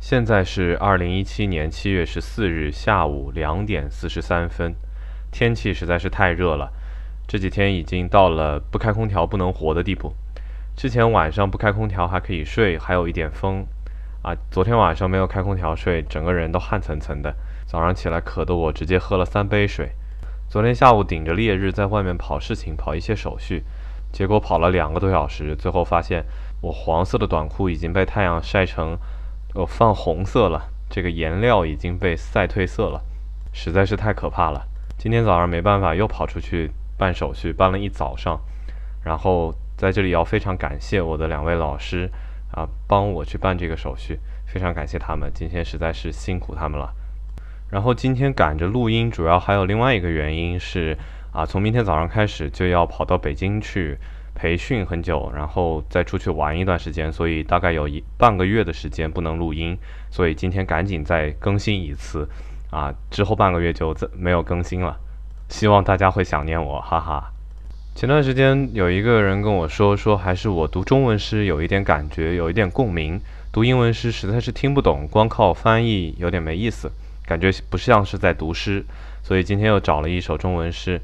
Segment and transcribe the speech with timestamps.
[0.00, 4.74] 现在是二零一七年七月十四日下午两点四十三分，
[5.30, 6.72] 天气实在是太热了，
[7.28, 10.14] 这几天已经到了不开空调不能活的地步。
[10.74, 13.66] 之前晚上不开空调还可以睡，还有一点风，
[14.22, 17.36] 啊，昨天晚上没有开空调睡，整个人都汗涔涔的，
[17.66, 19.90] 早上起来渴得我直接喝了三杯水。
[20.48, 23.64] 昨天下午顶着烈日在外面跑事情，跑一些手续，
[24.10, 26.24] 结果跑了两个多小时，最后发现
[26.62, 28.96] 我黄色的短裤已经被太阳晒成。
[29.54, 33.02] 哦，泛红色了，这个颜料已经被晒褪色了，
[33.52, 34.64] 实在是太可怕了。
[34.96, 38.40] 今天早上没办法，又跑出去办手续，办了一早上。
[39.02, 42.08] 然后在这里要非常感谢我的两位老师
[42.52, 46.94] 啊，帮我去办这个手续，非常感谢他们，今天实在是辛苦他们了。
[47.70, 50.96] 然后今天赶着录音，主要还有另外一个原因是
[51.32, 53.98] 啊，从明天早上开始就要跑到北京去。
[54.40, 59.76] 培训很久，然后再出去玩一段时间，所以大概有一半个月的时间不能录音，
[60.10, 62.26] 所以今天赶紧再更新一次，
[62.70, 64.96] 啊，之后半个月就再没有更新了，
[65.50, 67.30] 希望大家会想念我，哈哈。
[67.94, 73.20] 前段时间有一个人跟我说，说还是我读中文诗有一点感觉，有一点共鸣，
[73.52, 76.90] 读英文诗实在是听不懂，光靠翻译有点没意思，
[77.26, 78.86] 感觉不像是在读诗，
[79.22, 80.98] 所以今天又找了一首中文诗。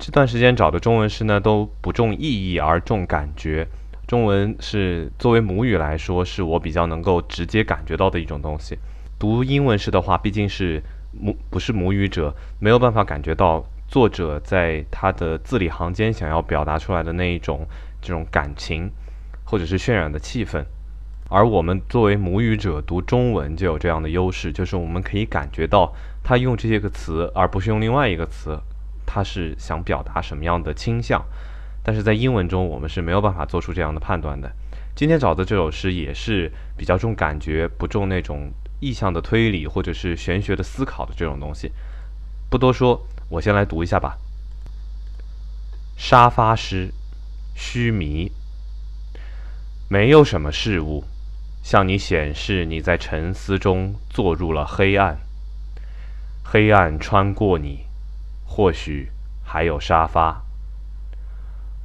[0.00, 3.68] 这段时间找的中文诗呢，都不重意义而重感觉。
[4.06, 8.78] 中文是作为母语来说，是我比较能够直接感觉到的一种东西。
[9.18, 17.66] 读英文诗的话，毕竟是母不是母语者，没有办法感觉到作者在他的字里行间想要表达出来的那一种
[18.00, 18.90] 这种感情，
[19.44, 20.64] 或者是渲染的气氛。
[21.28, 25.92] 而我们作为母语者读中文就有这样的优势，就是我们可以感觉到
[26.24, 28.58] 他用这些个词，而不是用另外一个词。
[29.12, 31.20] 他是想表达什么样的倾向，
[31.82, 34.48] 但是在英文中我们是没有办法做出这样的判断的。
[34.94, 41.72] 今天找的这首诗也是比较重感觉，不重那种意象的推理或者是玄学的思考的这种东西。
[42.48, 44.16] 不多说，我先来读一下吧。
[45.96, 46.92] 沙发诗，
[47.56, 48.30] 须弥。
[49.88, 51.02] 没有什么事物
[51.64, 55.18] 向你显示你在沉思中坐入了黑暗，
[56.44, 57.89] 黑暗穿过你。
[58.52, 59.12] 或许
[59.44, 60.42] 还有沙发。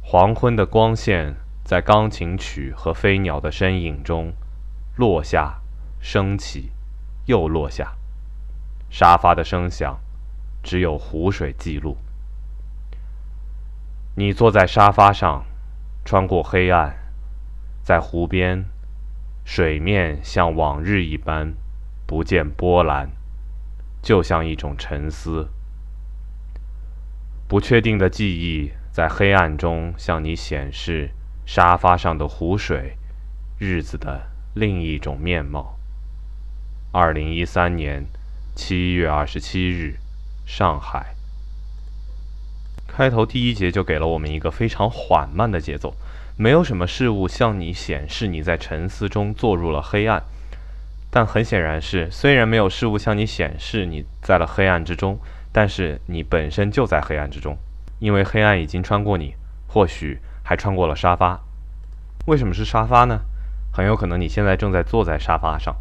[0.00, 1.34] 黄昏的光线
[1.64, 4.32] 在钢琴曲和飞鸟的身影中
[4.94, 5.60] 落下、
[5.98, 6.70] 升起，
[7.26, 7.94] 又落下。
[8.88, 9.98] 沙发的声响
[10.62, 11.96] 只有湖水记录。
[14.14, 15.44] 你坐在沙发上，
[16.04, 16.96] 穿过黑暗，
[17.82, 18.64] 在湖边，
[19.44, 21.54] 水面像往日一般
[22.06, 23.10] 不见波澜，
[24.00, 25.48] 就像一种沉思。
[27.52, 31.10] 不确定的记忆在黑暗中向你显示
[31.44, 32.96] 沙发上的湖水，
[33.58, 34.22] 日子的
[34.54, 35.78] 另一种面貌。
[36.92, 38.06] 二零一三年
[38.54, 39.98] 七月二十七日，
[40.46, 41.14] 上海。
[42.88, 45.94] 开头第一节就给了我们一个非常缓慢的节奏，
[46.38, 50.22] 没有什么事物向你显示你在沉思中坐入了黑暗，
[51.10, 55.18] 但很显然是，虽然没有事物向你显示你在了黑暗之中。
[55.52, 57.56] 但是你本身就在黑暗之中，
[57.98, 59.34] 因为黑暗已经穿过你，
[59.66, 61.38] 或许还穿过了沙发。
[62.26, 63.20] 为什么是沙发呢？
[63.70, 65.76] 很有可能你现在正在坐在沙发上，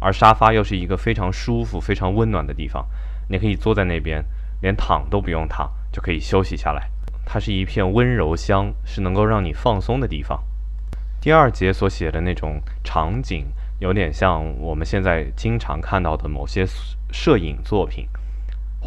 [0.00, 2.86] 而沙发又是一个非常舒服、非常温暖的地方。
[3.28, 4.24] 你可以坐在那边，
[4.60, 6.90] 连躺都不用躺，就可以休息下来。
[7.24, 10.42] 它是一片温柔乡，是能够让你放松的地方。
[11.20, 13.46] 第二节所写的那种场景，
[13.78, 16.66] 有点像我们现在经常看到的某些
[17.10, 18.06] 摄影作品。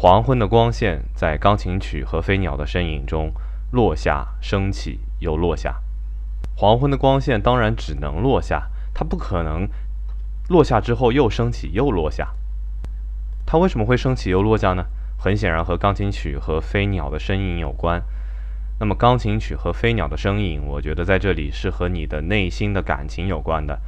[0.00, 3.32] 黄昏的光线在钢琴曲和飞鸟的身影中
[3.72, 5.82] 落下、升起又落下。
[6.54, 9.68] 黄昏的光线当然只能落下，它不可能
[10.48, 12.28] 落下之后又升起又落下。
[13.44, 14.86] 它为什么会升起又落下呢？
[15.18, 18.00] 很显然和钢琴曲和飞鸟的身影有关。
[18.78, 23.80] 那么钢琴曲和飞鸟的声音，我觉得在这里是和你的内心的感情有关的。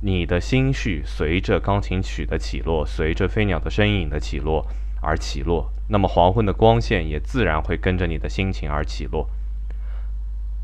[0.00, 4.64] 你的心绪随着钢琴曲的起落，随着飞鸟的身影的起落。
[5.06, 9.30] 而起落，那么黄昏的光线也自然会跟着你的心情而起落。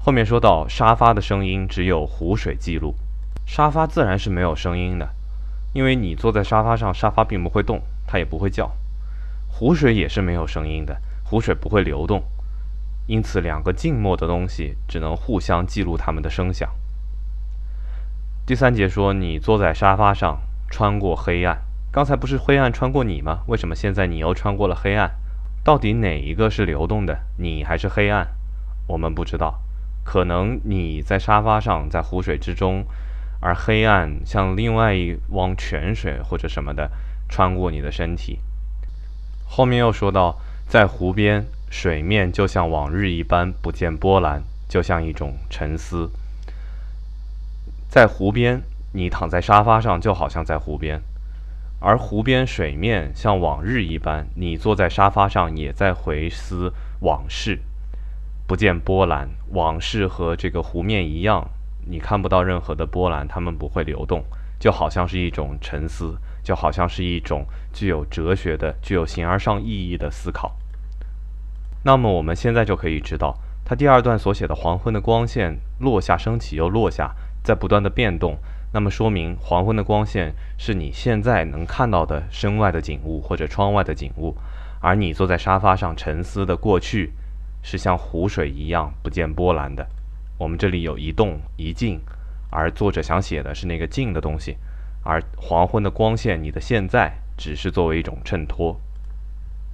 [0.01, 2.97] 后面说到沙发的声音只有湖水记录，
[3.47, 5.09] 沙发自然是没有声音的，
[5.73, 8.73] 因为你坐在沙发上，沙发并不会动，它也不会叫。
[9.49, 12.25] 湖水也是没有声音的，湖水不会流动，
[13.07, 16.69] 因此两个静默的东西只能互相记录它们的声响。
[18.45, 21.63] 第三节说你坐在沙发上，穿过黑暗。
[21.93, 23.43] 刚才不是灰暗穿过你吗？
[23.49, 25.11] 为什么现在你又穿过了黑暗？
[25.63, 28.29] 到底哪一个是流动的，你还是黑暗？
[28.87, 29.61] 我们不知道。
[30.03, 32.87] 可能你在沙发上，在湖水之中，
[33.41, 36.91] 而黑暗像另外一汪泉水或者什么的
[37.29, 38.39] 穿过你的身体。
[39.47, 46.11] 后面又说到，在湖边，水面就像往日一般不见波澜，就像一种沉思。
[47.91, 48.63] 在湖边，
[48.93, 50.99] 你躺在沙发上，就好像在湖边；
[51.85, 57.59] 而湖边水面像往日一般，你坐在沙发上，也在回思往事，
[58.47, 59.29] 不见波澜。
[59.51, 61.51] 往事和这个湖面一样，
[61.87, 64.23] 你看不到任何的波澜，它们不会流动，
[64.61, 70.57] 就好像是一种沉思，就好像是一种具有哲学的、具有形而上意义的思考。
[71.83, 77.13] 那么我们现在就可以知道，他第二段所写的黄昏的光线落下、升起又落下。
[77.45, 78.39] 在不断的变动，
[78.75, 84.35] 那么说明黄昏的光线是你现在能看到的身外的景物或者窗外的景物，
[84.81, 87.13] 而你坐在沙发上沉思的过去，
[87.63, 89.87] 是像湖水一样不见波澜的。
[90.39, 92.01] 我们这里有一动一静，
[92.49, 94.57] 而作者想写的是那个静的东西，
[95.05, 98.81] 而黄昏的光线，你的现在只是作为一种衬托。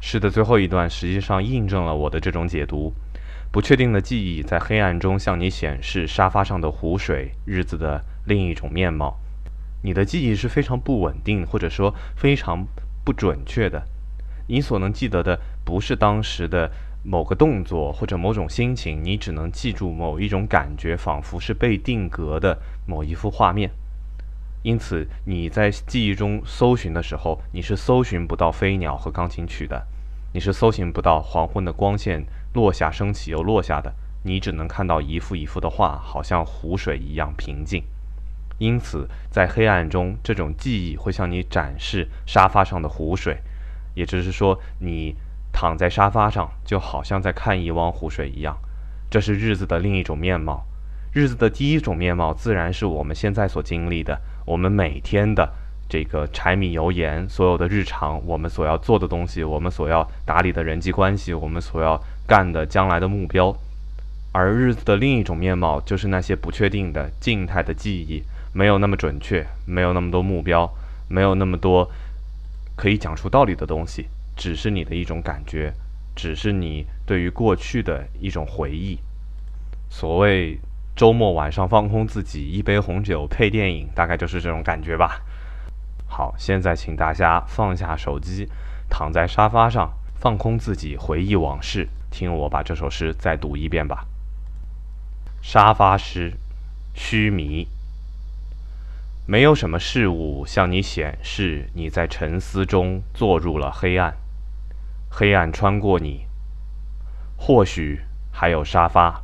[0.00, 2.92] 诗的最后一段实际上印证了我的这种解读。
[3.50, 9.18] 不确定的记忆在黑暗中向你显示沙发上的湖水，日子的另一种面貌。
[9.82, 12.66] 你的记忆是非常不稳定，或者说非常
[13.04, 13.82] 不准确的。
[14.46, 16.70] 你所能记得的不是当时的
[17.02, 23.70] 某个动作或者某种心情，你只能记住某一种感觉，仿佛是被定格的某一幅画面。
[24.62, 29.86] 因此，你在记忆中搜寻的时候，你是搜寻不到飞鸟和钢琴曲的，
[30.34, 32.24] 你是搜寻不到黄昏的光线。
[32.54, 33.94] 落下升起又落下的，
[34.24, 37.84] 你只能看到一幅一幅的画，好像湖水一样平静。
[38.58, 43.38] 因此，在黑暗中，这种记忆会向你展示沙发上的湖水，
[43.94, 45.14] 也就是说，你
[45.52, 48.56] 躺在沙发上，就好像在看一汪湖水一样。
[49.10, 50.64] 这是日子的另一种面貌。
[51.12, 55.50] 日子的第一种面貌，自然是我们现在所经历的，我们每天的
[55.88, 62.00] 这个柴米油盐，所有的日常，我们所要做的东西，我们所要打理的人际关系，我们所要。
[62.28, 63.56] 干的将来的目标，
[64.32, 68.22] 而日子的另一种面貌就是那些不确定的静态的记忆，
[68.58, 70.68] 没有那么准确，没有那么多目标，
[71.06, 71.88] 没有那么多
[72.74, 75.72] 可以讲出道理的东西，只是你的一种感觉，
[76.16, 78.98] 只是你对于过去的一种回忆。
[79.88, 80.58] 所谓
[80.96, 85.22] 周末晚上放空自己，一杯红酒配电影，大概就是这种感觉吧。
[86.08, 88.48] 好，现在请大家放下手机，
[88.90, 91.88] 躺在沙发上，放空自己，回忆往事。
[92.10, 94.04] 听我把这首诗再读一遍吧。
[95.40, 96.32] 沙发诗，
[96.92, 97.68] 须弥。
[99.30, 104.16] 没有什么事物向你显示你在沉思中坐入了黑暗，
[105.10, 106.26] 黑暗穿过你。
[107.36, 108.00] 或许
[108.32, 109.22] 还有沙发。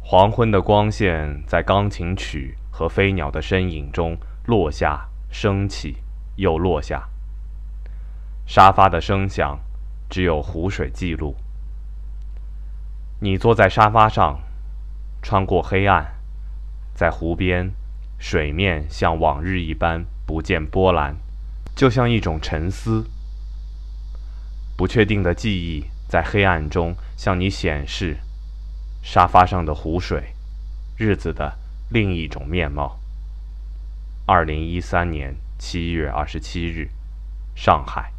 [0.00, 5.96] 黄昏的光线在钢琴曲和飞鸟的身影中落下，升起，
[6.34, 7.08] 又落下。
[8.44, 9.58] 沙发的声响。
[10.08, 11.34] 只有湖水记录。
[13.18, 14.38] 你坐在沙发上，
[15.20, 16.14] 穿过黑暗，
[16.94, 17.72] 在湖边，
[18.18, 21.16] 水面像往日一般不见波澜，
[21.74, 23.04] 就像一种沉思。
[24.76, 28.18] 不确定的记忆在黑暗中向你显示
[29.02, 30.34] 沙发上的湖水，
[30.96, 31.58] 日子的
[31.90, 32.98] 另一种面貌。
[34.26, 36.90] 二零一三年七月二十七日，
[37.54, 38.15] 上海。